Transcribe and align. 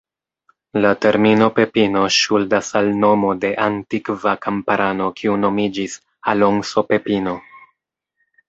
La 0.83 0.91
termino 1.05 1.49
"Pepino" 1.57 2.01
ŝuldas 2.15 2.71
al 2.81 2.89
nomo 3.03 3.33
de 3.43 3.53
antikva 3.67 4.33
kamparano 4.47 5.11
kiu 5.21 5.37
nomiĝis 5.45 5.99
Alonso 6.35 6.89
Pepino. 6.93 7.37